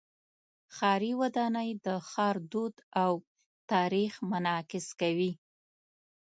[0.75, 3.11] ښاري ودانۍ د ښار دود او
[3.71, 5.31] تاریخ منعکس کوي.